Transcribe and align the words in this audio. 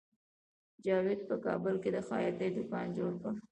جاوید 0.85 1.21
په 1.29 1.35
کابل 1.45 1.75
کې 1.83 1.89
د 1.95 1.97
خیاطۍ 2.07 2.49
دکان 2.57 2.87
جوړ 2.97 3.11
کړ 3.21 3.33